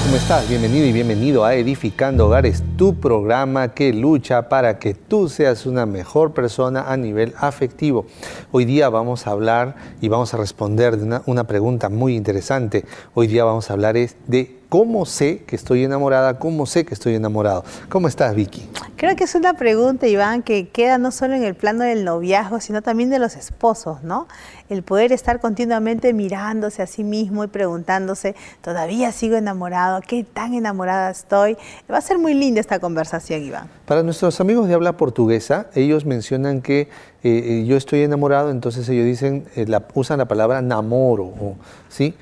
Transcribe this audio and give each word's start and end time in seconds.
¿cómo 0.00 0.16
estás? 0.16 0.48
Bienvenido 0.48 0.86
y 0.86 0.92
bienvenido 0.92 1.44
a 1.44 1.54
Edificando 1.54 2.26
Hogares, 2.26 2.62
tu 2.78 2.94
programa 2.94 3.74
que 3.74 3.92
lucha 3.92 4.48
para 4.48 4.78
que 4.78 4.94
tú 4.94 5.28
seas 5.28 5.66
una 5.66 5.84
mejor 5.84 6.32
persona 6.32 6.90
a 6.90 6.96
nivel 6.96 7.34
afectivo. 7.36 8.06
Hoy 8.52 8.64
día 8.64 8.88
vamos 8.88 9.26
a 9.26 9.32
hablar 9.32 9.76
y 10.00 10.08
vamos 10.08 10.32
a 10.32 10.38
responder 10.38 10.96
de 10.96 11.04
una, 11.04 11.22
una 11.26 11.44
pregunta 11.44 11.90
muy 11.90 12.16
interesante. 12.16 12.86
Hoy 13.12 13.26
día 13.26 13.44
vamos 13.44 13.68
a 13.68 13.74
hablar 13.74 13.98
es 13.98 14.16
de 14.26 14.61
¿Cómo 14.72 15.04
sé 15.04 15.42
que 15.46 15.54
estoy 15.54 15.84
enamorada? 15.84 16.38
¿Cómo 16.38 16.64
sé 16.64 16.86
que 16.86 16.94
estoy 16.94 17.14
enamorado? 17.14 17.62
¿Cómo 17.90 18.08
estás, 18.08 18.34
Vicky? 18.34 18.66
Creo 18.96 19.14
que 19.16 19.24
es 19.24 19.34
una 19.34 19.52
pregunta, 19.52 20.06
Iván, 20.06 20.42
que 20.42 20.70
queda 20.70 20.96
no 20.96 21.10
solo 21.10 21.34
en 21.34 21.44
el 21.44 21.54
plano 21.54 21.84
del 21.84 22.06
noviazgo, 22.06 22.58
sino 22.58 22.80
también 22.80 23.10
de 23.10 23.18
los 23.18 23.36
esposos, 23.36 24.02
¿no? 24.02 24.28
El 24.70 24.82
poder 24.82 25.12
estar 25.12 25.40
continuamente 25.40 26.14
mirándose 26.14 26.80
a 26.80 26.86
sí 26.86 27.04
mismo 27.04 27.44
y 27.44 27.48
preguntándose, 27.48 28.34
¿todavía 28.62 29.12
sigo 29.12 29.36
enamorado? 29.36 30.00
¿Qué 30.00 30.24
tan 30.24 30.54
enamorada 30.54 31.10
estoy? 31.10 31.58
Va 31.92 31.98
a 31.98 32.00
ser 32.00 32.16
muy 32.16 32.32
linda 32.32 32.58
esta 32.58 32.78
conversación, 32.78 33.42
Iván. 33.42 33.68
Para 33.84 34.02
nuestros 34.02 34.40
amigos 34.40 34.68
de 34.68 34.74
habla 34.74 34.96
portuguesa, 34.96 35.66
ellos 35.74 36.06
mencionan 36.06 36.62
que 36.62 36.80
eh, 36.80 36.88
eh, 37.24 37.64
yo 37.66 37.76
estoy 37.76 38.04
enamorado, 38.04 38.50
entonces 38.50 38.88
ellos 38.88 39.04
dicen, 39.04 39.44
eh, 39.54 39.66
usan 39.92 40.18
la 40.18 40.26
palabra 40.26 40.62
namoro, 40.62 41.56
¿sí? 41.90 42.14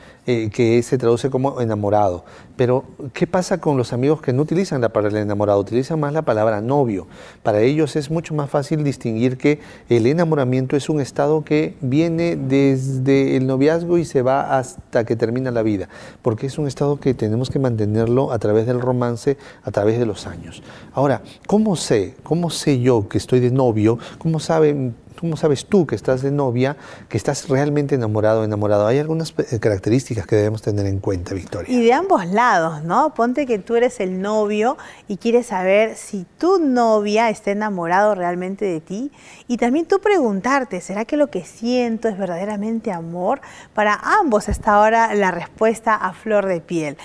Que 0.52 0.82
se 0.82 0.98
traduce 0.98 1.30
como 1.30 1.60
enamorado. 1.60 2.24
Pero, 2.56 2.84
¿qué 3.14 3.26
pasa 3.26 3.58
con 3.58 3.76
los 3.76 3.92
amigos 3.92 4.20
que 4.20 4.32
no 4.32 4.42
utilizan 4.42 4.80
la 4.80 4.90
palabra 4.90 5.20
enamorado? 5.20 5.58
Utilizan 5.60 5.98
más 5.98 6.12
la 6.12 6.22
palabra 6.22 6.60
novio. 6.60 7.06
Para 7.42 7.60
ellos 7.60 7.96
es 7.96 8.10
mucho 8.10 8.34
más 8.34 8.50
fácil 8.50 8.84
distinguir 8.84 9.38
que 9.38 9.60
el 9.88 10.06
enamoramiento 10.06 10.76
es 10.76 10.88
un 10.88 11.00
estado 11.00 11.42
que 11.44 11.76
viene 11.80 12.36
desde 12.36 13.36
el 13.36 13.46
noviazgo 13.46 13.98
y 13.98 14.04
se 14.04 14.22
va 14.22 14.58
hasta 14.58 15.04
que 15.04 15.16
termina 15.16 15.50
la 15.50 15.62
vida, 15.62 15.88
porque 16.22 16.46
es 16.46 16.58
un 16.58 16.66
estado 16.66 17.00
que 17.00 17.14
tenemos 17.14 17.50
que 17.50 17.58
mantenerlo 17.58 18.32
a 18.32 18.38
través 18.38 18.66
del 18.66 18.80
romance, 18.80 19.36
a 19.62 19.70
través 19.70 19.98
de 19.98 20.06
los 20.06 20.26
años. 20.26 20.62
Ahora, 20.92 21.22
¿cómo 21.46 21.76
sé? 21.76 22.14
¿Cómo 22.22 22.50
sé 22.50 22.80
yo 22.80 23.08
que 23.08 23.18
estoy 23.18 23.40
de 23.40 23.50
novio? 23.50 23.98
¿Cómo 24.18 24.38
saben 24.38 24.94
¿Cómo 25.20 25.36
sabes 25.36 25.66
tú 25.66 25.86
que 25.86 25.96
estás 25.96 26.22
de 26.22 26.30
novia, 26.30 26.78
que 27.10 27.18
estás 27.18 27.46
realmente 27.50 27.94
enamorado 27.94 28.40
o 28.40 28.44
enamorado? 28.44 28.86
Hay 28.86 28.98
algunas 28.98 29.34
eh, 29.36 29.60
características 29.60 30.26
que 30.26 30.34
debemos 30.34 30.62
tener 30.62 30.86
en 30.86 30.98
cuenta, 30.98 31.34
Victoria. 31.34 31.70
Y 31.70 31.84
de 31.84 31.92
ambos 31.92 32.24
lados, 32.24 32.82
¿no? 32.84 33.12
Ponte 33.12 33.44
que 33.44 33.58
tú 33.58 33.76
eres 33.76 34.00
el 34.00 34.22
novio 34.22 34.78
y 35.08 35.18
quieres 35.18 35.48
saber 35.48 35.96
si 35.96 36.24
tu 36.38 36.58
novia 36.58 37.28
está 37.28 37.50
enamorado 37.50 38.14
realmente 38.14 38.64
de 38.64 38.80
ti. 38.80 39.12
Y 39.46 39.58
también 39.58 39.84
tú 39.84 40.00
preguntarte, 40.00 40.80
¿será 40.80 41.04
que 41.04 41.18
lo 41.18 41.26
que 41.26 41.44
siento 41.44 42.08
es 42.08 42.16
verdaderamente 42.16 42.90
amor? 42.90 43.42
Para 43.74 44.00
ambos 44.20 44.48
está 44.48 44.76
ahora 44.76 45.14
la 45.14 45.32
respuesta 45.32 45.96
a 45.96 46.14
flor 46.14 46.46
de 46.46 46.62
piel 46.62 46.96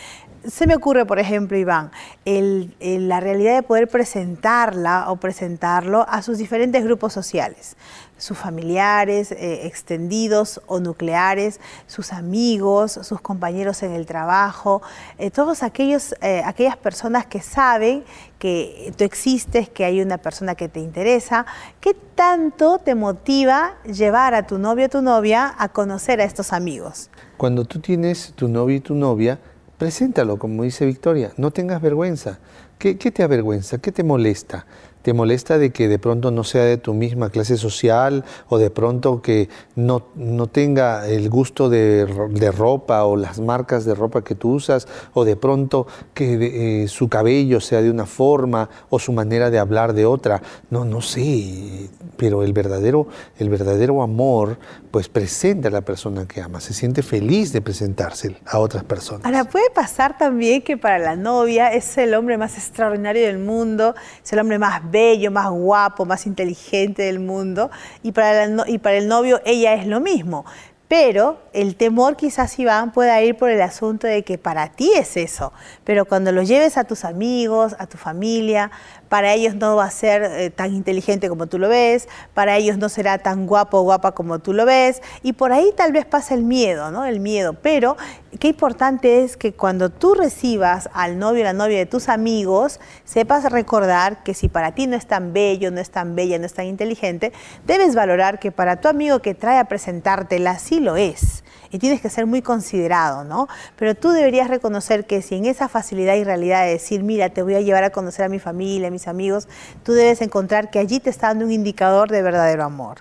se 0.47 0.67
me 0.67 0.75
ocurre, 0.75 1.05
por 1.05 1.19
ejemplo, 1.19 1.57
Iván, 1.57 1.91
la 2.25 3.19
realidad 3.19 3.55
de 3.55 3.63
poder 3.63 3.87
presentarla 3.87 5.09
o 5.09 5.17
presentarlo 5.17 6.05
a 6.07 6.21
sus 6.21 6.37
diferentes 6.37 6.83
grupos 6.83 7.13
sociales, 7.13 7.75
sus 8.17 8.37
familiares 8.37 9.31
eh, 9.31 9.65
extendidos 9.65 10.61
o 10.67 10.79
nucleares, 10.79 11.59
sus 11.87 12.13
amigos, 12.13 12.99
sus 13.03 13.21
compañeros 13.21 13.83
en 13.83 13.91
el 13.91 14.05
trabajo, 14.05 14.81
eh, 15.17 15.31
todas 15.31 15.63
aquellos, 15.63 16.15
eh, 16.21 16.41
aquellas 16.45 16.77
personas 16.77 17.25
que 17.25 17.41
saben 17.41 18.03
que 18.39 18.93
tú 18.97 19.03
existes, 19.03 19.69
que 19.69 19.85
hay 19.85 20.01
una 20.01 20.17
persona 20.17 20.55
que 20.55 20.69
te 20.69 20.79
interesa. 20.79 21.45
¿Qué 21.79 21.93
tanto 22.15 22.79
te 22.79 22.95
motiva 22.95 23.75
llevar 23.83 24.33
a 24.33 24.45
tu 24.47 24.57
novio 24.57 24.85
o 24.85 24.89
tu 24.89 25.01
novia 25.01 25.53
a 25.57 25.69
conocer 25.69 26.21
a 26.21 26.23
estos 26.23 26.53
amigos? 26.53 27.09
Cuando 27.37 27.65
tú 27.65 27.79
tienes 27.79 28.33
tu 28.35 28.47
novio 28.47 28.77
y 28.77 28.79
tu 28.79 28.95
novia, 28.95 29.39
Preséntalo, 29.77 30.39
como 30.39 30.63
dice 30.63 30.85
Victoria, 30.85 31.33
no 31.35 31.51
tengas 31.51 31.81
vergüenza. 31.81 32.39
¿Qué, 32.79 32.97
¿Qué, 32.97 33.11
te 33.11 33.23
avergüenza? 33.23 33.77
¿Qué 33.77 33.91
te 33.91 34.05
molesta? 34.05 34.65
¿Te 35.05 35.13
molesta 35.13 35.59
de 35.59 35.69
que 35.69 35.87
de 35.87 35.99
pronto 35.99 36.31
no 36.31 36.43
sea 36.43 36.63
de 36.63 36.77
tu 36.77 36.95
misma 36.95 37.29
clase 37.29 37.57
social 37.57 38.25
o 38.49 38.57
de 38.57 38.71
pronto 38.71 39.21
que 39.21 39.49
no, 39.75 40.07
no 40.15 40.47
tenga 40.47 41.07
el 41.07 41.29
gusto 41.29 41.69
de, 41.69 42.07
ropa 42.51 43.05
o 43.05 43.15
las 43.15 43.39
marcas 43.39 43.85
de 43.85 43.93
ropa 43.93 44.23
que 44.23 44.33
tú 44.33 44.53
usas 44.53 44.87
o 45.13 45.23
de 45.23 45.35
pronto 45.35 45.85
que 46.15 46.81
eh, 46.81 46.87
su 46.87 47.07
cabello 47.07 47.61
sea 47.61 47.83
de 47.83 47.91
una 47.91 48.07
forma 48.07 48.67
o 48.89 48.97
su 48.97 49.13
manera 49.13 49.51
de 49.51 49.59
hablar 49.59 49.93
de 49.93 50.07
otra? 50.07 50.41
No, 50.71 50.85
no 50.85 51.01
sé, 51.01 51.87
pero 52.17 52.41
el 52.41 52.51
verdadero, 52.51 53.05
el 53.37 53.49
verdadero 53.49 54.01
amor 54.01 54.57
pues 54.89 55.07
presenta 55.07 55.67
a 55.67 55.71
la 55.71 55.81
persona 55.81 56.25
que 56.25 56.41
ama, 56.41 56.59
se 56.59 56.73
siente 56.73 57.03
feliz 57.03 57.53
de 57.53 57.61
presentarse 57.61 58.37
a 58.47 58.57
otras 58.57 58.83
personas. 58.85 59.25
Ahora, 59.25 59.43
puede 59.43 59.69
pasar 59.69 60.17
también 60.17 60.63
que 60.63 60.77
para 60.77 60.97
la 60.97 61.15
novia 61.15 61.67
es 61.73 61.95
el 61.99 62.15
hombre 62.15 62.39
más 62.39 62.57
extraordinario 62.57 63.27
del 63.27 63.37
mundo, 63.37 63.93
es 64.23 64.33
el 64.33 64.39
hombre 64.39 64.57
más 64.57 64.89
más 65.31 65.49
guapo, 65.49 66.05
más 66.05 66.25
inteligente 66.25 67.03
del 67.03 67.19
mundo, 67.19 67.71
y 68.03 68.11
para, 68.11 68.47
y 68.67 68.77
para 68.77 68.97
el 68.97 69.07
novio 69.07 69.41
ella 69.45 69.73
es 69.73 69.87
lo 69.87 69.99
mismo. 69.99 70.45
Pero 70.87 71.39
el 71.53 71.75
temor 71.75 72.15
quizás, 72.15 72.59
Iván, 72.59 72.91
pueda 72.91 73.19
ir 73.23 73.35
por 73.35 73.49
el 73.49 73.61
asunto 73.61 74.05
de 74.05 74.23
que 74.23 74.37
para 74.37 74.71
ti 74.71 74.91
es 74.95 75.17
eso, 75.17 75.51
pero 75.83 76.05
cuando 76.05 76.31
lo 76.31 76.43
lleves 76.43 76.77
a 76.77 76.83
tus 76.83 77.05
amigos, 77.05 77.75
a 77.79 77.87
tu 77.87 77.97
familia, 77.97 78.69
para 79.09 79.33
ellos 79.33 79.55
no 79.55 79.75
va 79.75 79.85
a 79.85 79.91
ser 79.91 80.23
eh, 80.23 80.49
tan 80.49 80.73
inteligente 80.73 81.29
como 81.29 81.47
tú 81.47 81.59
lo 81.59 81.69
ves, 81.69 82.07
para 82.33 82.57
ellos 82.57 82.77
no 82.77 82.89
será 82.89 83.17
tan 83.17 83.47
guapo 83.47 83.79
o 83.79 83.83
guapa 83.83 84.13
como 84.13 84.39
tú 84.39 84.53
lo 84.53 84.65
ves, 84.65 85.01
y 85.23 85.33
por 85.33 85.53
ahí 85.53 85.71
tal 85.75 85.91
vez 85.91 86.05
pasa 86.05 86.33
el 86.33 86.43
miedo, 86.43 86.91
¿no? 86.91 87.05
El 87.05 87.19
miedo, 87.19 87.53
pero 87.53 87.95
qué 88.39 88.49
importante 88.49 89.23
es 89.23 89.37
que 89.37 89.53
cuando 89.53 89.89
tú 89.89 90.13
recibas 90.13 90.89
al 90.93 91.19
novio 91.19 91.41
o 91.41 91.45
la 91.45 91.53
novia 91.53 91.77
de 91.77 91.85
tus 91.85 92.09
amigos, 92.09 92.79
sepas 93.05 93.49
recordar 93.51 94.23
que 94.23 94.33
si 94.33 94.49
para 94.49 94.73
ti 94.73 94.87
no 94.87 94.95
es 94.95 95.05
tan 95.05 95.33
bello, 95.33 95.71
no 95.71 95.79
es 95.79 95.89
tan 95.89 96.15
bella, 96.15 96.37
no 96.39 96.45
es 96.45 96.53
tan 96.53 96.65
inteligente, 96.65 97.31
debes 97.65 97.95
valorar 97.95 98.39
que 98.39 98.51
para 98.51 98.81
tu 98.81 98.87
amigo 98.87 99.19
que 99.19 99.33
trae 99.33 99.59
a 99.59 99.65
presentártela 99.65 100.59
sí 100.59 100.79
lo 100.79 100.97
es 100.97 101.44
y 101.75 101.79
tienes 101.79 101.99
que 101.99 102.09
ser 102.09 102.25
muy 102.25 102.41
considerado, 102.41 103.25
¿no? 103.25 103.49
Pero 103.75 103.95
tú 103.95 104.11
deberías 104.11 104.47
reconocer 104.47 105.05
que 105.05 105.21
si 105.21 105.35
en 105.35 105.45
esa 105.45 105.67
facilidad 105.67 106.15
y 106.15 106.23
realidad 106.23 106.63
de 106.63 106.71
decir, 106.71 107.03
mira, 107.03 107.29
te 107.29 107.43
voy 107.43 107.55
a 107.55 107.59
llevar 107.59 107.83
a 107.83 107.89
conocer 107.89 108.23
a 108.23 108.29
mi 108.29 108.39
familia, 108.39 108.87
a 108.87 108.91
mis 108.91 109.09
amigos, 109.09 109.49
tú 109.83 109.91
debes 109.91 110.21
encontrar 110.21 110.69
que 110.71 110.79
allí 110.79 111.01
te 111.01 111.09
está 111.09 111.27
dando 111.27 111.43
un 111.43 111.51
indicador 111.51 112.09
de 112.09 112.21
verdadero 112.21 112.63
amor. 112.63 112.99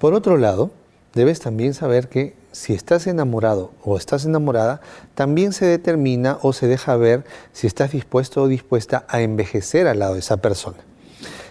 Por 0.00 0.12
otro 0.12 0.38
lado, 0.38 0.72
debes 1.14 1.38
también 1.38 1.72
saber 1.72 2.08
que 2.08 2.34
si 2.50 2.74
estás 2.74 3.06
enamorado 3.06 3.70
o 3.84 3.96
estás 3.96 4.24
enamorada, 4.24 4.80
también 5.14 5.52
se 5.52 5.64
determina 5.64 6.38
o 6.42 6.52
se 6.52 6.66
deja 6.66 6.96
ver 6.96 7.24
si 7.52 7.68
estás 7.68 7.92
dispuesto 7.92 8.42
o 8.42 8.48
dispuesta 8.48 9.06
a 9.08 9.20
envejecer 9.20 9.86
al 9.86 10.00
lado 10.00 10.14
de 10.14 10.20
esa 10.20 10.38
persona. 10.38 10.78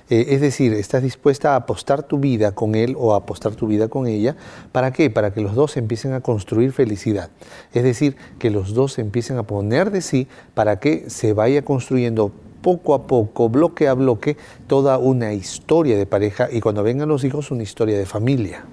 Eh, 0.09 0.27
es 0.29 0.41
decir, 0.41 0.73
estás 0.73 1.03
dispuesta 1.03 1.53
a 1.53 1.57
apostar 1.57 2.03
tu 2.03 2.19
vida 2.19 2.53
con 2.53 2.75
él 2.75 2.95
o 2.97 3.13
a 3.13 3.17
apostar 3.17 3.55
tu 3.55 3.67
vida 3.67 3.87
con 3.87 4.07
ella. 4.07 4.35
¿Para 4.71 4.91
qué? 4.91 5.09
Para 5.09 5.33
que 5.33 5.41
los 5.41 5.55
dos 5.55 5.77
empiecen 5.77 6.13
a 6.13 6.21
construir 6.21 6.71
felicidad. 6.71 7.29
Es 7.73 7.83
decir, 7.83 8.15
que 8.39 8.49
los 8.49 8.73
dos 8.73 8.99
empiecen 8.99 9.37
a 9.37 9.43
poner 9.43 9.91
de 9.91 10.01
sí 10.01 10.27
para 10.53 10.79
que 10.79 11.09
se 11.09 11.33
vaya 11.33 11.63
construyendo 11.63 12.31
poco 12.61 12.93
a 12.93 13.07
poco, 13.07 13.49
bloque 13.49 13.87
a 13.87 13.93
bloque, 13.93 14.37
toda 14.67 14.97
una 14.97 15.33
historia 15.33 15.97
de 15.97 16.05
pareja 16.05 16.49
y 16.51 16.61
cuando 16.61 16.83
vengan 16.83 17.09
los 17.09 17.23
hijos 17.23 17.51
una 17.51 17.63
historia 17.63 17.97
de 17.97 18.05
familia. 18.05 18.65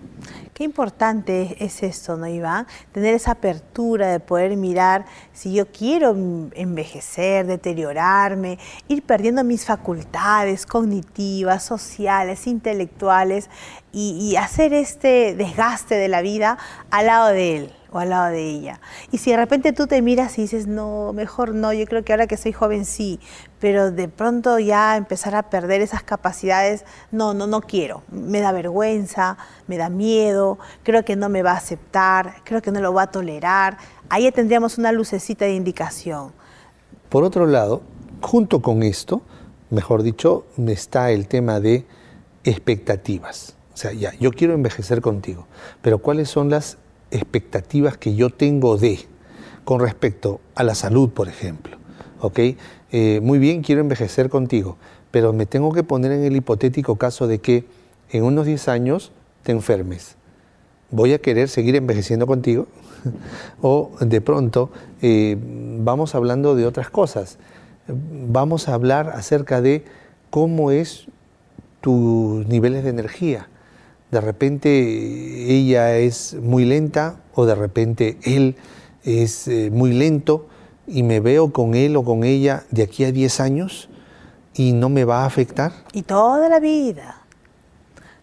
Qué 0.55 0.63
importante 0.63 1.57
es 1.59 1.83
esto, 1.83 2.17
¿no, 2.17 2.29
Iván? 2.29 2.69
Tener 2.93 3.13
esa 3.13 3.33
apertura 3.33 4.13
de 4.13 4.21
poder 4.21 4.57
mirar 4.57 5.05
si 5.33 5.53
yo 5.53 5.67
quiero 5.67 6.17
envejecer, 6.55 7.45
deteriorarme, 7.45 8.61
ir 8.87 9.03
perdiendo 9.03 9.43
mis 9.43 9.65
facultades 9.65 10.65
cognitivas, 10.65 11.65
sociales, 11.65 12.47
intelectuales 12.47 13.51
y, 13.95 14.37
hacer 14.37 14.75
este 14.75 15.35
desgaste 15.37 15.95
de 15.95 16.09
la 16.09 16.21
vida 16.21 16.59
al 16.91 17.07
lado 17.07 17.29
de 17.29 17.57
él 17.57 17.73
o 17.93 18.01
al 18.01 18.11
lado 18.11 18.33
de 18.33 18.43
ella. 18.43 18.81
Y 19.13 19.19
si 19.19 19.31
de 19.31 19.37
repente 19.37 19.73
tú 19.73 19.87
te 19.87 20.03
miras 20.03 20.37
y 20.37 20.43
dices, 20.43 20.67
no, 20.67 21.13
mejor 21.13 21.55
no, 21.55 21.73
yo 21.73 21.87
creo 21.87 22.05
que 22.05 22.13
ahora 22.13 22.27
que 22.27 22.37
soy 22.37 22.53
joven 22.53 22.85
sí, 22.85 23.21
pero 23.61 23.93
de 23.93 24.09
pronto 24.09 24.59
ya 24.59 24.97
empezar 24.97 25.37
a 25.37 25.45
perder 25.45 25.81
esas 25.81 26.03
capacidades, 26.03 26.85
no, 27.13 27.35
no, 27.35 27.47
no 27.47 27.61
quiero, 27.61 28.03
me 28.11 28.41
da 28.41 28.51
vergüenza, 28.51 29.37
me 29.69 29.77
da 29.77 29.91
miedo, 29.91 30.59
creo 30.83 31.05
que 31.05 31.15
no 31.15 31.29
me 31.29 31.43
va 31.43 31.53
a 31.53 31.57
aceptar, 31.57 32.35
creo 32.43 32.61
que 32.61 32.73
no 32.73 32.81
lo 32.81 32.93
va 32.93 33.03
a 33.03 33.11
tolerar, 33.13 33.79
ahí 34.09 34.31
tendríamos 34.33 34.77
una 34.77 34.91
lucecita 34.91 35.45
de 35.45 35.55
indicación. 35.55 36.33
Por 37.09 37.23
otro 37.23 37.47
lado, 37.47 37.83
junto 38.21 38.61
con 38.61 38.83
esto, 38.83 39.23
mejor 39.71 40.03
dicho, 40.03 40.47
está 40.67 41.13
el 41.13 41.29
tema 41.29 41.61
de 41.61 41.87
expectativas. 42.43 43.57
O 43.75 43.77
sea, 43.77 43.93
ya, 43.93 44.15
yo 44.21 44.31
quiero 44.31 44.55
envejecer 44.55 45.01
contigo, 45.01 45.49
pero 45.83 45.99
¿cuáles 45.99 46.31
son 46.31 46.49
las 46.49 46.79
expectativas 47.11 47.99
que 47.99 48.15
yo 48.15 48.31
tengo 48.31 48.77
de, 48.77 49.01
con 49.65 49.81
respecto 49.81 50.41
a 50.55 50.63
la 50.63 50.77
salud, 50.77 51.11
por 51.11 51.29
ejemplo? 51.29 51.77
¿Ok? 52.21 52.39
Eh, 52.93 53.21
muy 53.21 53.41
bien, 53.41 53.63
quiero 53.63 53.81
envejecer 53.81 54.29
contigo, 54.29 54.79
pero 55.11 55.33
me 55.33 55.45
tengo 55.45 55.73
que 55.73 55.83
poner 55.83 56.13
en 56.13 56.23
el 56.23 56.37
hipotético 56.37 56.95
caso 56.95 57.27
de 57.27 57.41
que 57.41 57.67
en 58.11 58.23
unos 58.23 58.47
10 58.47 58.69
años 58.69 59.11
te 59.43 59.51
enfermes. 59.51 60.17
voy 60.93 61.13
a 61.13 61.19
querer 61.19 61.49
seguir 61.49 61.75
envejeciendo 61.75 62.29
contigo 62.29 62.69
o 63.61 63.91
de 63.99 64.21
pronto 64.21 64.71
eh, 65.03 65.37
vamos 65.81 66.15
hablando 66.15 66.55
de 66.55 66.65
otras 66.65 66.91
cosas. 66.91 67.39
Vamos 67.89 68.69
a 68.69 68.75
hablar 68.75 69.09
acerca 69.09 69.61
de 69.61 69.85
cómo 70.31 70.71
es 70.71 71.07
tus 71.81 72.47
niveles 72.47 72.85
de 72.85 72.91
energía. 72.91 73.49
De 74.11 74.21
repente 74.21 74.71
ella 75.51 75.97
es 75.97 76.35
muy 76.35 76.65
lenta 76.65 77.17
o 77.35 77.47
de 77.47 77.55
repente 77.55 78.19
él 78.23 78.57
es 79.03 79.49
eh, 79.49 79.71
muy 79.73 79.93
lento 79.93 80.47
y 80.87 81.03
me 81.03 81.21
veo 81.21 81.53
con 81.53 81.75
él 81.75 81.97
o 81.97 82.05
con 82.05 82.25
ella 82.25 82.65
de 82.71 82.83
aquí 82.83 83.05
a 83.05 83.13
10 83.13 83.41
años 83.41 83.89
y 84.55 84.73
no 84.73 84.89
me 84.89 85.05
va 85.05 85.23
a 85.23 85.27
afectar. 85.27 85.73
Y 85.93 86.03
toda 86.03 86.49
la 86.49 86.61
vida. 86.61 87.17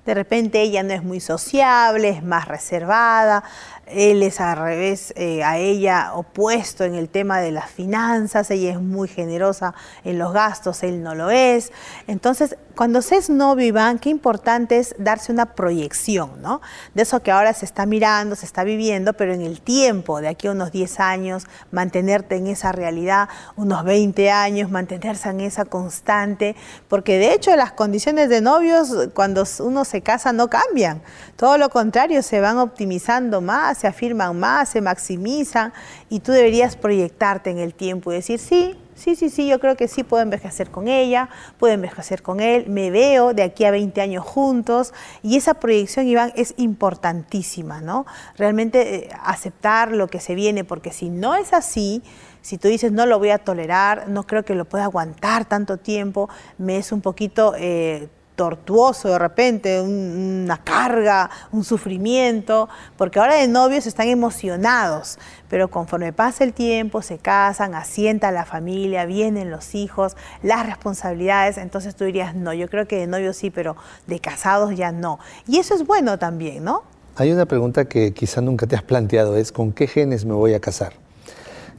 De 0.05 0.15
repente 0.15 0.61
ella 0.61 0.81
no 0.81 0.93
es 0.93 1.03
muy 1.03 1.19
sociable, 1.19 2.09
es 2.09 2.23
más 2.23 2.47
reservada, 2.47 3.43
él 3.93 4.23
es 4.23 4.39
al 4.39 4.57
revés 4.57 5.13
eh, 5.15 5.43
a 5.43 5.57
ella 5.57 6.13
opuesto 6.13 6.83
en 6.83 6.95
el 6.95 7.09
tema 7.09 7.39
de 7.39 7.51
las 7.51 7.69
finanzas, 7.69 8.49
ella 8.51 8.71
es 8.71 8.81
muy 8.81 9.07
generosa 9.07 9.73
en 10.03 10.17
los 10.19 10.33
gastos, 10.33 10.83
él 10.83 11.03
no 11.03 11.15
lo 11.15 11.29
es. 11.29 11.71
Entonces, 12.07 12.57
cuando 12.75 13.01
se 13.01 13.17
es 13.17 13.29
novio, 13.29 13.65
Iván, 13.65 13.99
qué 13.99 14.09
importante 14.09 14.79
es 14.79 14.95
darse 14.97 15.31
una 15.31 15.53
proyección, 15.53 16.41
¿no? 16.41 16.61
De 16.93 17.03
eso 17.03 17.21
que 17.21 17.31
ahora 17.31 17.53
se 17.53 17.65
está 17.65 17.85
mirando, 17.85 18.35
se 18.35 18.45
está 18.45 18.63
viviendo, 18.63 19.13
pero 19.13 19.33
en 19.33 19.41
el 19.41 19.61
tiempo, 19.61 20.21
de 20.21 20.29
aquí 20.29 20.47
a 20.47 20.51
unos 20.51 20.71
10 20.71 20.99
años, 20.99 21.47
mantenerte 21.71 22.37
en 22.37 22.47
esa 22.47 22.71
realidad, 22.71 23.29
unos 23.55 23.83
20 23.83 24.31
años, 24.31 24.71
mantenerse 24.71 25.29
en 25.29 25.41
esa 25.41 25.65
constante, 25.65 26.55
porque 26.87 27.17
de 27.17 27.33
hecho 27.33 27.55
las 27.55 27.73
condiciones 27.73 28.29
de 28.29 28.41
novios 28.41 29.09
cuando 29.13 29.43
uno 29.59 29.85
se 29.85 30.01
casa 30.01 30.33
no 30.33 30.49
cambian, 30.49 31.01
todo 31.35 31.57
lo 31.57 31.69
contrario, 31.69 32.21
se 32.23 32.39
van 32.39 32.57
optimizando 32.57 33.41
más 33.41 33.80
se 33.81 33.87
afirman 33.87 34.39
más, 34.39 34.69
se 34.69 34.79
maximizan 34.79 35.73
y 36.07 36.19
tú 36.19 36.31
deberías 36.31 36.75
proyectarte 36.75 37.49
en 37.49 37.57
el 37.57 37.73
tiempo 37.73 38.11
y 38.11 38.15
decir, 38.15 38.37
sí, 38.37 38.75
sí, 38.93 39.15
sí, 39.15 39.31
sí, 39.31 39.47
yo 39.47 39.59
creo 39.59 39.75
que 39.75 39.87
sí 39.87 40.03
puedo 40.03 40.21
envejecer 40.21 40.69
con 40.69 40.87
ella, 40.87 41.29
puedo 41.57 41.73
envejecer 41.73 42.21
con 42.21 42.41
él, 42.41 42.67
me 42.67 42.91
veo 42.91 43.33
de 43.33 43.41
aquí 43.41 43.65
a 43.65 43.71
20 43.71 43.99
años 43.99 44.23
juntos 44.23 44.93
y 45.23 45.35
esa 45.35 45.55
proyección, 45.55 46.05
Iván, 46.05 46.31
es 46.35 46.53
importantísima, 46.57 47.81
¿no? 47.81 48.05
Realmente 48.37 48.95
eh, 48.95 49.09
aceptar 49.23 49.91
lo 49.91 50.07
que 50.07 50.19
se 50.19 50.35
viene, 50.35 50.63
porque 50.63 50.91
si 50.91 51.09
no 51.09 51.33
es 51.33 51.51
así, 51.51 52.03
si 52.43 52.59
tú 52.59 52.67
dices 52.67 52.91
no 52.91 53.07
lo 53.07 53.17
voy 53.17 53.31
a 53.31 53.39
tolerar, 53.39 54.09
no 54.09 54.27
creo 54.27 54.45
que 54.45 54.53
lo 54.53 54.65
pueda 54.65 54.83
aguantar 54.83 55.45
tanto 55.45 55.77
tiempo, 55.77 56.29
me 56.59 56.77
es 56.77 56.91
un 56.91 57.01
poquito... 57.01 57.55
Eh, 57.57 58.09
tortuoso 58.41 59.07
de 59.09 59.19
repente, 59.19 59.79
una 59.79 60.57
carga, 60.63 61.29
un 61.51 61.63
sufrimiento, 61.63 62.69
porque 62.97 63.19
ahora 63.19 63.35
de 63.35 63.47
novios 63.47 63.85
están 63.85 64.07
emocionados, 64.07 65.19
pero 65.47 65.69
conforme 65.69 66.11
pasa 66.11 66.43
el 66.43 66.51
tiempo, 66.51 67.03
se 67.03 67.19
casan, 67.19 67.75
asienta 67.75 68.31
la 68.31 68.43
familia, 68.43 69.05
vienen 69.05 69.51
los 69.51 69.75
hijos, 69.75 70.17
las 70.41 70.65
responsabilidades, 70.65 71.59
entonces 71.59 71.95
tú 71.95 72.05
dirías, 72.05 72.33
no, 72.33 72.51
yo 72.51 72.67
creo 72.67 72.87
que 72.87 72.97
de 72.97 73.05
novios 73.05 73.37
sí, 73.37 73.51
pero 73.51 73.75
de 74.07 74.19
casados 74.19 74.75
ya 74.75 74.91
no. 74.91 75.19
Y 75.47 75.59
eso 75.59 75.75
es 75.75 75.85
bueno 75.85 76.17
también, 76.17 76.63
¿no? 76.63 76.81
Hay 77.17 77.31
una 77.31 77.45
pregunta 77.45 77.85
que 77.85 78.11
quizá 78.11 78.41
nunca 78.41 78.65
te 78.65 78.75
has 78.75 78.81
planteado, 78.81 79.37
es 79.37 79.51
¿con 79.51 79.71
qué 79.71 79.85
genes 79.85 80.25
me 80.25 80.33
voy 80.33 80.55
a 80.55 80.59
casar? 80.59 80.93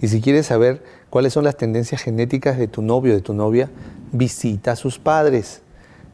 Y 0.00 0.06
si 0.06 0.20
quieres 0.20 0.46
saber 0.46 0.84
cuáles 1.10 1.32
son 1.32 1.42
las 1.42 1.56
tendencias 1.56 2.02
genéticas 2.02 2.56
de 2.56 2.68
tu 2.68 2.82
novio, 2.82 3.14
de 3.14 3.20
tu 3.20 3.34
novia, 3.34 3.68
visita 4.12 4.70
a 4.70 4.76
sus 4.76 5.00
padres 5.00 5.61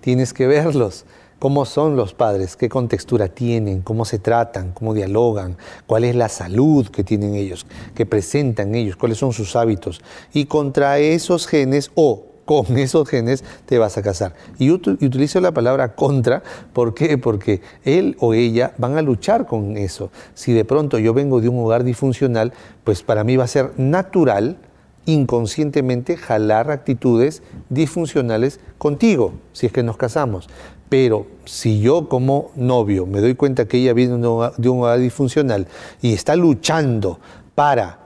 tienes 0.08 0.32
que 0.32 0.46
verlos. 0.46 1.04
¿Cómo 1.38 1.66
son 1.66 1.94
los 1.94 2.14
padres? 2.14 2.56
¿Qué 2.56 2.70
contextura 2.70 3.28
tienen? 3.28 3.82
¿Cómo 3.82 4.06
se 4.06 4.18
tratan? 4.18 4.72
¿Cómo 4.72 4.94
dialogan? 4.94 5.58
¿Cuál 5.86 6.04
es 6.04 6.16
la 6.16 6.30
salud 6.30 6.88
que 6.88 7.04
tienen 7.04 7.34
ellos? 7.34 7.66
¿Qué 7.94 8.06
presentan 8.06 8.74
ellos? 8.74 8.96
¿Cuáles 8.96 9.18
son 9.18 9.34
sus 9.34 9.54
hábitos? 9.54 10.00
Y 10.32 10.46
contra 10.46 10.98
esos 10.98 11.46
genes 11.46 11.90
o 11.94 12.24
con 12.46 12.64
esos 12.78 13.06
genes 13.06 13.44
te 13.66 13.76
vas 13.76 13.98
a 13.98 14.02
casar. 14.02 14.32
Y 14.58 14.70
utilizo 14.70 15.42
la 15.42 15.52
palabra 15.52 15.94
contra, 15.94 16.42
¿por 16.72 16.94
qué? 16.94 17.18
Porque 17.18 17.60
él 17.84 18.16
o 18.18 18.32
ella 18.32 18.72
van 18.78 18.96
a 18.96 19.02
luchar 19.02 19.44
con 19.44 19.76
eso. 19.76 20.10
Si 20.32 20.54
de 20.54 20.64
pronto 20.64 20.98
yo 20.98 21.12
vengo 21.12 21.42
de 21.42 21.50
un 21.50 21.62
hogar 21.62 21.84
disfuncional, 21.84 22.54
pues 22.82 23.02
para 23.02 23.24
mí 23.24 23.36
va 23.36 23.44
a 23.44 23.48
ser 23.48 23.72
natural 23.76 24.56
inconscientemente 25.06 26.16
jalar 26.16 26.70
actitudes 26.70 27.42
disfuncionales 27.68 28.60
contigo, 28.78 29.32
si 29.52 29.66
es 29.66 29.72
que 29.72 29.82
nos 29.82 29.96
casamos. 29.96 30.48
Pero 30.88 31.26
si 31.44 31.80
yo 31.80 32.08
como 32.08 32.50
novio 32.56 33.06
me 33.06 33.20
doy 33.20 33.34
cuenta 33.34 33.66
que 33.66 33.78
ella 33.78 33.92
viene 33.92 34.12
de 34.12 34.68
un 34.68 34.78
hogar 34.80 34.98
disfuncional 34.98 35.66
y 36.00 36.12
está 36.12 36.36
luchando 36.36 37.20
para 37.54 37.98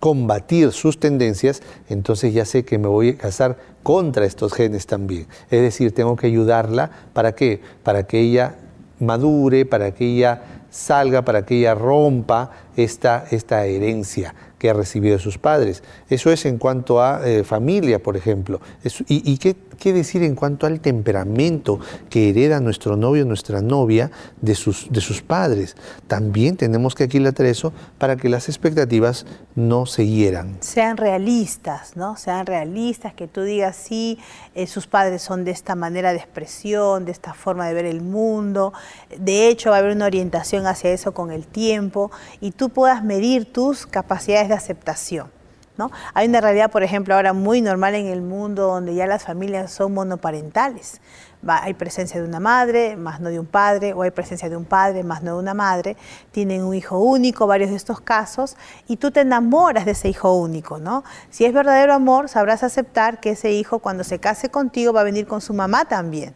combatir 0.00 0.72
sus 0.72 1.00
tendencias, 1.00 1.62
entonces 1.88 2.34
ya 2.34 2.44
sé 2.44 2.64
que 2.64 2.78
me 2.78 2.88
voy 2.88 3.10
a 3.10 3.16
casar 3.16 3.56
contra 3.82 4.26
estos 4.26 4.52
genes 4.52 4.86
también. 4.86 5.26
Es 5.50 5.62
decir, 5.62 5.94
tengo 5.94 6.16
que 6.16 6.26
ayudarla 6.26 6.90
para 7.12 7.32
qué? 7.32 7.60
Para 7.82 8.06
que 8.06 8.20
ella 8.20 8.56
madure, 9.00 9.64
para 9.64 9.92
que 9.92 10.04
ella 10.04 10.42
salga, 10.70 11.22
para 11.22 11.46
que 11.46 11.58
ella 11.58 11.74
rompa 11.74 12.50
esta, 12.76 13.24
esta 13.30 13.66
herencia 13.66 14.34
que 14.64 14.70
ha 14.70 14.72
recibido 14.72 15.18
sus 15.18 15.36
padres. 15.36 15.82
Eso 16.08 16.32
es 16.32 16.46
en 16.46 16.56
cuanto 16.56 17.02
a 17.02 17.20
eh, 17.28 17.44
familia, 17.44 18.02
por 18.02 18.16
ejemplo. 18.16 18.62
¿Y, 19.08 19.36
qué, 19.36 19.92
decir 19.92 20.22
en 20.22 20.34
cuanto 20.34 20.66
al 20.66 20.80
temperamento 20.80 21.80
que 22.08 22.30
hereda 22.30 22.60
nuestro 22.60 22.96
novio, 22.96 23.26
nuestra 23.26 23.60
novia 23.60 24.10
de 24.40 24.54
sus, 24.54 24.90
de 24.90 25.02
sus 25.02 25.20
padres? 25.20 25.76
También 26.06 26.56
tenemos 26.56 26.94
que 26.94 27.04
aquilatar 27.04 27.44
eso 27.44 27.74
para 27.98 28.16
que 28.16 28.30
las 28.30 28.48
expectativas 28.48 29.26
no 29.54 29.84
se 29.84 30.06
hieran. 30.06 30.56
Sean 30.60 30.96
realistas, 30.96 31.94
¿no? 31.94 32.16
Sean 32.16 32.46
realistas, 32.46 33.12
que 33.12 33.28
tú 33.28 33.42
digas, 33.42 33.76
sí, 33.76 34.18
eh, 34.54 34.66
sus 34.66 34.86
padres 34.86 35.20
son 35.20 35.44
de 35.44 35.50
esta 35.50 35.74
manera 35.74 36.12
de 36.12 36.18
expresión, 36.18 37.04
de 37.04 37.12
esta 37.12 37.34
forma 37.34 37.68
de 37.68 37.74
ver 37.74 37.84
el 37.84 38.00
mundo. 38.00 38.72
De 39.18 39.48
hecho, 39.48 39.68
va 39.70 39.76
a 39.76 39.78
haber 39.80 39.94
una 39.94 40.06
orientación 40.06 40.66
hacia 40.66 40.90
eso 40.90 41.12
con 41.12 41.30
el 41.30 41.46
tiempo 41.46 42.10
y 42.40 42.52
tú 42.52 42.63
puedas 42.68 43.02
medir 43.04 43.52
tus 43.52 43.86
capacidades 43.86 44.48
de 44.48 44.54
aceptación. 44.54 45.30
¿no? 45.76 45.90
Hay 46.14 46.28
una 46.28 46.40
realidad, 46.40 46.70
por 46.70 46.82
ejemplo, 46.82 47.14
ahora 47.14 47.32
muy 47.32 47.60
normal 47.60 47.94
en 47.94 48.06
el 48.06 48.22
mundo 48.22 48.66
donde 48.66 48.94
ya 48.94 49.06
las 49.06 49.24
familias 49.24 49.72
son 49.72 49.92
monoparentales. 49.92 51.00
hay 51.46 51.74
presencia 51.74 52.20
de 52.20 52.26
una 52.26 52.40
madre, 52.40 52.96
más 52.96 53.20
no 53.20 53.28
de 53.28 53.40
un 53.40 53.46
padre, 53.46 53.92
o 53.92 54.02
hay 54.02 54.10
presencia 54.10 54.48
de 54.48 54.56
un 54.56 54.64
padre, 54.64 55.02
más 55.02 55.22
no 55.22 55.34
de 55.34 55.38
una 55.40 55.54
madre. 55.54 55.96
Tienen 56.30 56.62
un 56.62 56.74
hijo 56.74 56.98
único, 56.98 57.46
varios 57.46 57.70
de 57.70 57.76
estos 57.76 58.00
casos, 58.00 58.56
y 58.86 58.96
tú 58.96 59.10
te 59.10 59.20
enamoras 59.20 59.84
de 59.84 59.92
ese 59.92 60.08
hijo 60.08 60.32
único, 60.32 60.78
¿no? 60.78 61.04
Si 61.30 61.44
es 61.44 61.52
verdadero 61.52 61.92
amor, 61.92 62.28
sabrás 62.28 62.62
aceptar 62.62 63.20
que 63.20 63.30
ese 63.30 63.52
hijo 63.52 63.80
cuando 63.80 64.04
se 64.04 64.20
case 64.20 64.48
contigo 64.50 64.92
va 64.92 65.00
a 65.00 65.04
venir 65.04 65.26
con 65.26 65.40
su 65.40 65.54
mamá 65.54 65.84
también 65.86 66.34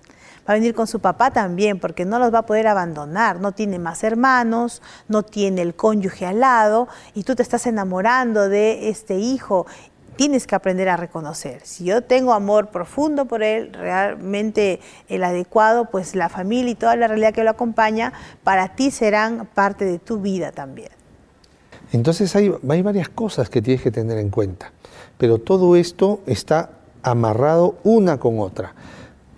va 0.49 0.55
a 0.55 0.57
venir 0.57 0.75
con 0.75 0.87
su 0.87 1.01
papá 1.01 1.31
también, 1.31 1.79
porque 1.79 2.05
no 2.05 2.19
los 2.19 2.33
va 2.33 2.41
a 2.41 2.47
poder 2.47 2.67
abandonar, 2.67 3.41
no 3.41 3.53
tiene 3.53 3.79
más 3.79 4.03
hermanos, 4.03 4.81
no 5.07 5.23
tiene 5.23 5.61
el 5.61 5.75
cónyuge 5.75 6.25
al 6.25 6.41
lado, 6.41 6.89
y 7.15 7.25
tú 7.25 7.35
te 7.35 7.43
estás 7.43 7.67
enamorando 7.67 8.49
de 8.49 8.89
este 8.89 9.17
hijo 9.17 9.67
tienes 10.17 10.49
que 10.49 10.57
aprender 10.57 10.89
a 10.89 10.97
reconocer. 10.97 11.61
Si 11.63 11.85
yo 11.85 12.03
tengo 12.03 12.33
amor 12.33 12.71
profundo 12.71 13.27
por 13.27 13.45
él, 13.45 13.73
realmente 13.73 14.81
el 15.09 15.23
adecuado, 15.23 15.91
pues 15.93 16.17
la 16.17 16.29
familia 16.29 16.73
y 16.73 16.75
toda 16.75 16.97
la 16.97 17.07
realidad 17.07 17.33
que 17.33 17.45
lo 17.45 17.51
acompaña, 17.51 18.13
para 18.43 18.75
ti 18.75 18.91
serán 18.91 19.47
parte 19.55 19.85
de 19.85 20.01
tu 20.01 20.19
vida 20.19 20.51
también. 20.51 20.91
Entonces 21.93 22.35
hay, 22.35 22.53
hay 22.69 22.83
varias 22.83 23.09
cosas 23.09 23.49
que 23.49 23.63
tienes 23.63 23.81
que 23.81 23.93
tener 23.93 24.19
en 24.19 24.31
cuenta, 24.31 24.73
pero 25.19 25.39
todo 25.39 25.77
esto 25.77 26.19
está 26.27 26.71
amarrado 27.05 27.77
una 27.85 28.19
con 28.19 28.41
otra. 28.41 28.75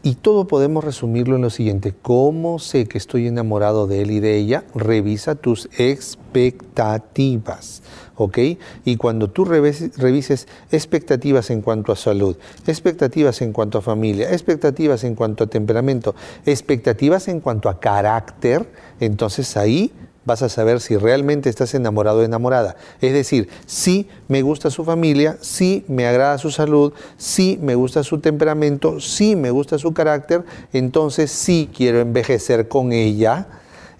Y 0.03 0.15
todo 0.15 0.47
podemos 0.47 0.83
resumirlo 0.83 1.37
en 1.37 1.43
lo 1.43 1.51
siguiente, 1.51 1.93
¿cómo 2.01 2.59
sé 2.59 2.87
que 2.87 2.97
estoy 2.97 3.27
enamorado 3.27 3.87
de 3.87 4.01
él 4.01 4.13
y 4.13 4.21
de 4.21 4.39
ella? 4.39 4.65
Revisa 4.75 5.35
tus 5.35 5.69
expectativas, 5.77 7.83
¿ok? 8.17 8.39
Y 8.87 8.97
cuando 8.97 9.29
tú 9.29 9.45
revises, 9.45 10.49
expectativas 10.73 11.51
en 11.51 11.61
cuanto 11.61 11.93
a 11.93 11.97
salud, 11.97 12.39
expectativas 12.67 13.43
en 13.43 13.53
cuanto 13.53 13.77
a 13.77 13.83
familia, 13.83 14.33
expectativas 14.33 15.05
en 15.05 15.15
cuanto 15.15 15.45
a 15.45 15.49
temperamento, 15.49 16.15
expectativas 16.47 17.29
en 17.29 17.41
cuanto 17.41 17.69
a 17.69 17.79
carácter, 17.79 18.73
entonces 19.01 19.55
ahí 19.59 19.93
vas 20.31 20.43
a 20.43 20.49
saber 20.49 20.81
si 20.81 20.97
realmente 20.97 21.51
estás 21.51 21.75
enamorado 21.75 22.21
o 22.21 22.23
enamorada. 22.23 22.77
Es 23.01 23.13
decir, 23.13 23.49
si 23.67 24.09
me 24.29 24.43
gusta 24.43 24.71
su 24.71 24.85
familia, 24.85 25.37
si 25.41 25.85
me 25.89 26.07
agrada 26.07 26.39
su 26.39 26.53
salud, 26.53 26.93
si 27.17 27.59
me 27.61 27.75
gusta 27.75 28.05
su 28.05 28.21
temperamento, 28.21 29.01
si 29.01 29.35
me 29.35 29.51
gusta 29.51 29.77
su 29.77 29.93
carácter, 29.93 30.45
entonces 30.73 31.33
sí 31.33 31.69
quiero 31.75 31.99
envejecer 31.99 32.69
con 32.69 32.93
ella, 32.93 33.49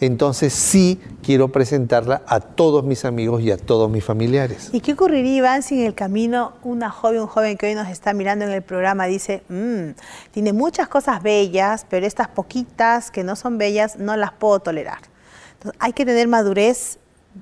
entonces 0.01 0.53
sí 0.53 1.01
quiero 1.23 1.49
presentarla 1.49 2.23
a 2.27 2.39
todos 2.39 2.85
mis 2.85 3.05
amigos 3.05 3.43
y 3.43 3.51
a 3.51 3.57
todos 3.57 3.91
mis 3.91 4.05
familiares. 4.05 4.71
¿Y 4.73 4.81
qué 4.81 4.93
ocurriría, 4.93 5.37
Iván, 5.39 5.63
si 5.65 5.81
en 5.81 5.87
el 5.87 5.95
camino 5.95 6.53
una 6.63 6.91
joven, 6.91 7.23
un 7.23 7.27
joven 7.27 7.57
que 7.57 7.67
hoy 7.67 7.75
nos 7.75 7.89
está 7.89 8.15
mirando 8.15 8.45
en 8.45 8.53
el 8.53 8.63
programa 8.63 9.07
dice, 9.07 9.43
mm, 9.49 9.99
tiene 10.31 10.53
muchas 10.53 10.87
cosas 10.87 11.25
bellas, 11.25 11.87
pero 11.91 12.07
estas 12.07 12.29
poquitas 12.29 13.11
que 13.11 13.25
no 13.25 13.35
son 13.35 13.59
bellas 13.59 13.99
no 13.99 14.17
las 14.17 14.31
puedo 14.33 14.61
tolerar? 14.61 15.10
Hay 15.79 15.93
que 15.93 16.05
tener 16.05 16.29
madurez 16.29 16.99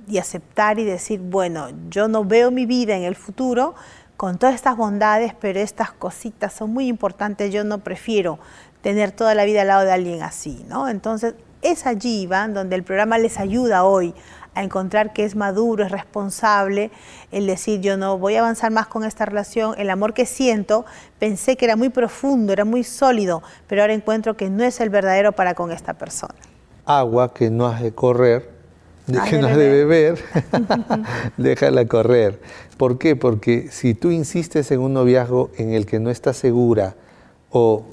y 0.06 0.18
aceptar 0.18 0.78
y 0.78 0.84
decir, 0.84 1.20
bueno, 1.20 1.68
yo 1.88 2.08
no 2.08 2.24
veo 2.24 2.50
mi 2.50 2.66
vida 2.66 2.96
en 2.96 3.04
el 3.04 3.14
futuro 3.14 3.74
con 4.16 4.38
todas 4.38 4.54
estas 4.54 4.76
bondades, 4.76 5.32
pero 5.40 5.60
estas 5.60 5.92
cositas 5.92 6.52
son 6.52 6.72
muy 6.72 6.88
importantes, 6.88 7.52
yo 7.52 7.62
no 7.64 7.78
prefiero 7.78 8.38
tener 8.82 9.12
toda 9.12 9.34
la 9.34 9.44
vida 9.44 9.62
al 9.62 9.68
lado 9.68 9.84
de 9.84 9.92
alguien 9.92 10.22
así, 10.22 10.64
¿no? 10.68 10.88
Entonces, 10.88 11.34
es 11.62 11.86
allí, 11.86 12.22
Iván, 12.22 12.54
donde 12.54 12.76
el 12.76 12.82
programa 12.82 13.18
les 13.18 13.38
ayuda 13.38 13.84
hoy 13.84 14.14
a 14.54 14.62
encontrar 14.62 15.12
que 15.12 15.24
es 15.24 15.36
maduro, 15.36 15.84
es 15.84 15.92
responsable, 15.92 16.90
el 17.30 17.46
decir 17.46 17.80
yo 17.80 17.96
no 17.96 18.18
voy 18.18 18.34
a 18.34 18.40
avanzar 18.40 18.72
más 18.72 18.88
con 18.88 19.04
esta 19.04 19.24
relación, 19.24 19.74
el 19.78 19.90
amor 19.90 20.14
que 20.14 20.26
siento, 20.26 20.84
pensé 21.20 21.56
que 21.56 21.64
era 21.64 21.76
muy 21.76 21.88
profundo, 21.88 22.52
era 22.52 22.64
muy 22.64 22.82
sólido, 22.82 23.42
pero 23.68 23.82
ahora 23.82 23.94
encuentro 23.94 24.36
que 24.36 24.50
no 24.50 24.64
es 24.64 24.80
el 24.80 24.90
verdadero 24.90 25.32
para 25.32 25.54
con 25.54 25.70
esta 25.70 25.94
persona. 25.94 26.34
Agua 26.88 27.34
que 27.34 27.50
no 27.50 27.66
has 27.66 27.82
de 27.82 27.92
correr, 27.92 28.48
que 29.06 29.38
no 29.38 29.46
has 29.46 29.56
de 29.56 29.68
beber, 29.68 30.18
déjala 31.36 31.86
correr. 31.86 32.40
¿Por 32.76 32.98
qué? 32.98 33.14
Porque 33.14 33.68
si 33.70 33.94
tú 33.94 34.10
insistes 34.10 34.70
en 34.70 34.80
un 34.80 34.94
noviazgo 34.94 35.50
en 35.58 35.74
el 35.74 35.84
que 35.84 36.00
no 36.00 36.10
estás 36.10 36.36
segura 36.36 36.94
o 37.50 37.84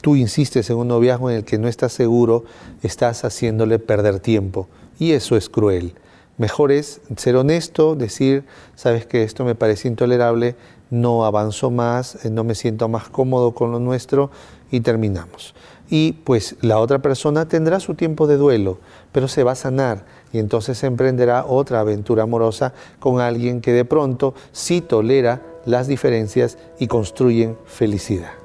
tú 0.00 0.16
insistes 0.16 0.68
en 0.70 0.76
un 0.76 0.88
noviazgo 0.88 1.30
en 1.30 1.36
el 1.36 1.44
que 1.44 1.58
no 1.58 1.68
estás 1.68 1.92
seguro, 1.92 2.44
estás 2.82 3.24
haciéndole 3.24 3.78
perder 3.78 4.20
tiempo. 4.20 4.68
Y 4.98 5.12
eso 5.12 5.36
es 5.36 5.48
cruel. 5.48 5.94
Mejor 6.38 6.72
es 6.72 7.00
ser 7.16 7.36
honesto, 7.36 7.94
decir, 7.94 8.44
sabes 8.74 9.06
que 9.06 9.22
esto 9.22 9.44
me 9.44 9.54
parece 9.54 9.86
intolerable, 9.86 10.56
no 10.92 11.24
avanzo 11.24 11.70
más, 11.70 12.22
eh, 12.24 12.30
no 12.30 12.44
me 12.44 12.54
siento 12.54 12.86
más 12.86 13.08
cómodo 13.08 13.52
con 13.52 13.72
lo 13.72 13.80
nuestro 13.80 14.30
y 14.70 14.80
terminamos. 14.80 15.54
Y 15.88 16.12
pues 16.12 16.56
la 16.60 16.78
otra 16.78 17.00
persona 17.00 17.48
tendrá 17.48 17.80
su 17.80 17.94
tiempo 17.94 18.26
de 18.26 18.36
duelo, 18.36 18.78
pero 19.10 19.26
se 19.26 19.42
va 19.42 19.52
a 19.52 19.56
sanar 19.56 20.04
y 20.32 20.38
entonces 20.38 20.84
emprenderá 20.84 21.46
otra 21.46 21.80
aventura 21.80 22.24
amorosa 22.24 22.74
con 23.00 23.20
alguien 23.20 23.62
que 23.62 23.72
de 23.72 23.86
pronto 23.86 24.34
sí 24.52 24.82
tolera 24.82 25.40
las 25.64 25.88
diferencias 25.88 26.58
y 26.78 26.88
construyen 26.88 27.56
felicidad. 27.64 28.41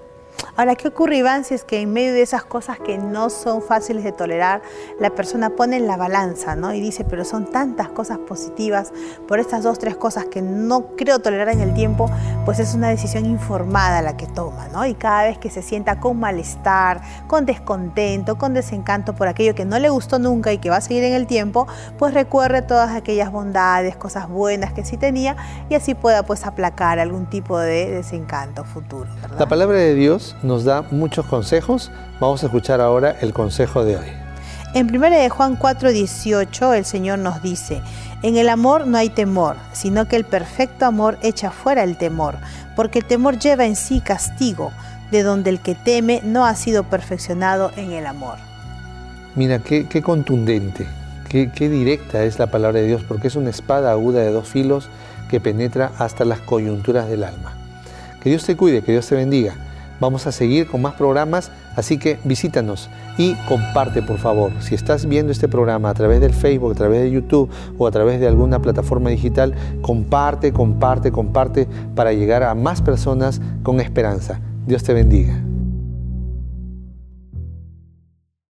Ahora, 0.57 0.75
¿qué 0.75 0.87
ocurre, 0.87 1.17
Iván, 1.17 1.43
si 1.43 1.53
es 1.53 1.63
que 1.63 1.81
en 1.81 1.93
medio 1.93 2.13
de 2.13 2.23
esas 2.23 2.43
cosas 2.43 2.79
que 2.79 2.97
no 2.97 3.29
son 3.29 3.61
fáciles 3.61 4.03
de 4.03 4.11
tolerar, 4.11 4.63
la 4.99 5.11
persona 5.11 5.51
pone 5.51 5.77
en 5.77 5.85
la 5.85 5.97
balanza, 5.97 6.55
¿no? 6.55 6.73
Y 6.73 6.81
dice, 6.81 7.03
pero 7.03 7.23
son 7.25 7.45
tantas 7.45 7.89
cosas 7.89 8.17
positivas 8.17 8.91
por 9.27 9.39
estas 9.39 9.61
dos, 9.61 9.77
tres 9.77 9.95
cosas 9.95 10.25
que 10.25 10.41
no 10.41 10.95
creo 10.95 11.19
tolerar 11.19 11.49
en 11.49 11.61
el 11.61 11.75
tiempo, 11.75 12.09
pues 12.43 12.57
es 12.57 12.73
una 12.73 12.89
decisión 12.89 13.27
informada 13.27 14.01
la 14.01 14.17
que 14.17 14.25
toma, 14.25 14.67
¿no? 14.69 14.83
Y 14.87 14.95
cada 14.95 15.25
vez 15.25 15.37
que 15.37 15.51
se 15.51 15.61
sienta 15.61 15.99
con 15.99 16.19
malestar, 16.19 17.01
con 17.27 17.45
descontento, 17.45 18.39
con 18.39 18.55
desencanto 18.55 19.13
por 19.13 19.27
aquello 19.27 19.53
que 19.53 19.63
no 19.63 19.77
le 19.77 19.89
gustó 19.89 20.17
nunca 20.17 20.51
y 20.51 20.57
que 20.57 20.71
va 20.71 20.77
a 20.77 20.81
seguir 20.81 21.03
en 21.03 21.13
el 21.13 21.27
tiempo, 21.27 21.67
pues 21.99 22.15
recuerde 22.15 22.63
todas 22.63 22.95
aquellas 22.95 23.31
bondades, 23.31 23.95
cosas 23.95 24.27
buenas 24.27 24.73
que 24.73 24.83
sí 24.83 24.97
tenía 24.97 25.35
y 25.69 25.75
así 25.75 25.93
pueda 25.93 26.23
pues 26.23 26.47
aplacar 26.47 26.97
algún 26.97 27.27
tipo 27.27 27.59
de 27.59 27.91
desencanto 27.91 28.63
futuro. 28.63 29.07
La 29.37 29.47
palabra 29.47 29.77
de 29.77 29.93
Dios 29.93 30.26
nos 30.43 30.63
da 30.63 30.83
muchos 30.91 31.25
consejos. 31.25 31.91
Vamos 32.19 32.43
a 32.43 32.47
escuchar 32.47 32.81
ahora 32.81 33.15
el 33.21 33.33
consejo 33.33 33.83
de 33.83 33.97
hoy. 33.97 34.07
En 34.73 34.93
1 34.93 35.09
de 35.09 35.29
Juan 35.29 35.57
4:18 35.57 36.73
el 36.73 36.85
Señor 36.85 37.19
nos 37.19 37.41
dice, 37.41 37.81
en 38.21 38.35
el 38.35 38.49
amor 38.49 38.85
no 38.87 38.97
hay 38.97 39.09
temor, 39.09 39.55
sino 39.71 40.07
que 40.07 40.15
el 40.15 40.25
perfecto 40.25 40.85
amor 40.85 41.17
echa 41.21 41.51
fuera 41.51 41.83
el 41.83 41.97
temor, 41.97 42.35
porque 42.75 42.99
el 42.99 43.05
temor 43.05 43.39
lleva 43.39 43.65
en 43.65 43.75
sí 43.75 44.01
castigo, 44.01 44.71
de 45.11 45.23
donde 45.23 45.51
el 45.51 45.59
que 45.59 45.75
teme 45.75 46.21
no 46.23 46.45
ha 46.45 46.55
sido 46.55 46.83
perfeccionado 46.83 47.71
en 47.77 47.91
el 47.91 48.05
amor. 48.05 48.37
Mira, 49.35 49.59
qué, 49.59 50.01
contundente, 50.01 50.87
qué, 51.29 51.51
qué 51.51 51.69
directa 51.69 52.23
es 52.23 52.39
la 52.39 52.47
palabra 52.47 52.79
de 52.79 52.87
Dios, 52.87 53.03
porque 53.07 53.27
es 53.27 53.35
una 53.35 53.51
espada 53.51 53.91
aguda 53.91 54.21
de 54.21 54.31
dos 54.31 54.47
filos 54.47 54.89
que 55.29 55.39
penetra 55.39 55.91
hasta 55.97 56.25
las 56.25 56.39
coyunturas 56.39 57.07
del 57.07 57.23
alma. 57.23 57.53
Que 58.21 58.29
Dios 58.29 58.45
te 58.45 58.57
cuide, 58.57 58.81
que 58.81 58.91
Dios 58.91 59.07
te 59.07 59.15
bendiga. 59.15 59.55
Vamos 59.99 60.27
a 60.27 60.31
seguir 60.31 60.67
con 60.67 60.81
más 60.81 60.93
programas, 60.93 61.51
así 61.75 61.97
que 61.97 62.19
visítanos 62.23 62.89
y 63.17 63.33
comparte 63.47 64.01
por 64.01 64.17
favor. 64.17 64.51
Si 64.59 64.75
estás 64.75 65.07
viendo 65.07 65.31
este 65.31 65.47
programa 65.47 65.89
a 65.89 65.93
través 65.93 66.21
del 66.21 66.33
Facebook, 66.33 66.71
a 66.71 66.75
través 66.75 67.01
de 67.01 67.11
YouTube 67.11 67.49
o 67.77 67.87
a 67.87 67.91
través 67.91 68.19
de 68.19 68.27
alguna 68.27 68.61
plataforma 68.61 69.09
digital, 69.09 69.53
comparte, 69.81 70.53
comparte, 70.53 71.11
comparte 71.11 71.67
para 71.95 72.13
llegar 72.13 72.43
a 72.43 72.53
más 72.55 72.81
personas 72.81 73.41
con 73.63 73.79
esperanza. 73.79 74.39
Dios 74.67 74.83
te 74.83 74.93
bendiga. 74.93 75.46